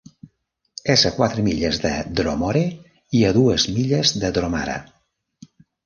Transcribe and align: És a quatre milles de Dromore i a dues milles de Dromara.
És 0.93 1.03
a 1.09 1.11
quatre 1.17 1.43
milles 1.49 1.79
de 1.85 1.93
Dromore 2.21 2.65
i 3.21 3.25
a 3.31 3.37
dues 3.39 3.71
milles 3.79 4.19
de 4.25 4.37
Dromara. 4.41 4.85